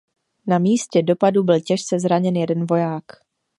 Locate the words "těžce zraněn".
1.59-2.35